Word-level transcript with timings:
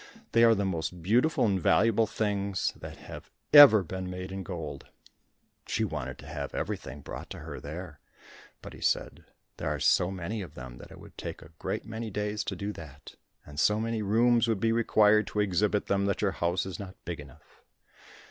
They 0.31 0.43
are 0.43 0.55
the 0.55 0.65
most 0.65 1.03
beautiful 1.03 1.45
and 1.45 1.61
valuable 1.61 2.07
things 2.07 2.73
that 2.75 2.97
have 2.97 3.29
ever 3.53 3.83
been 3.83 4.09
made 4.09 4.31
in 4.31 4.41
gold." 4.41 4.87
She 5.67 5.83
wanted 5.83 6.17
to 6.17 6.25
have 6.25 6.55
everything 6.55 7.01
brought 7.01 7.29
to 7.29 7.41
her 7.41 7.59
there, 7.59 7.99
but 8.63 8.73
he 8.73 8.81
said, 8.81 9.25
"There 9.57 9.69
are 9.69 9.79
so 9.79 10.09
many 10.09 10.41
of 10.41 10.55
them 10.55 10.79
that 10.79 10.89
it 10.89 10.99
would 10.99 11.19
take 11.19 11.43
a 11.43 11.53
great 11.59 11.85
many 11.85 12.09
days 12.09 12.43
to 12.45 12.55
do 12.55 12.71
that, 12.73 13.13
and 13.45 13.59
so 13.59 13.79
many 13.79 14.01
rooms 14.01 14.47
would 14.47 14.59
be 14.59 14.71
required 14.71 15.27
to 15.27 15.39
exhibit 15.39 15.85
them, 15.85 16.07
that 16.07 16.23
your 16.23 16.31
house 16.31 16.65
is 16.65 16.79
not 16.79 16.95
big 17.05 17.19
enough." 17.19 17.61